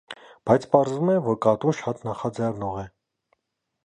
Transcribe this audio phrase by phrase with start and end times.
[0.49, 2.87] Բայց պարզվում է, որ կատուն շատ նախաձեռնող է։